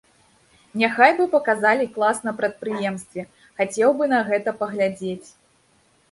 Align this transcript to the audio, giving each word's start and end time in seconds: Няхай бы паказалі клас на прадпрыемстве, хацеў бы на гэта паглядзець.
Няхай 0.83 1.11
бы 1.17 1.25
паказалі 1.33 1.85
клас 1.97 2.21
на 2.27 2.33
прадпрыемстве, 2.39 3.25
хацеў 3.61 3.93
бы 4.01 4.09
на 4.15 4.19
гэта 4.31 4.55
паглядзець. 4.63 5.29